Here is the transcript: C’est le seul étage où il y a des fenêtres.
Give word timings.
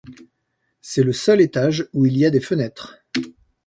C’est 0.81 1.03
le 1.03 1.13
seul 1.13 1.41
étage 1.41 1.87
où 1.93 2.07
il 2.07 2.17
y 2.17 2.25
a 2.25 2.31
des 2.31 2.39
fenêtres. 2.39 3.05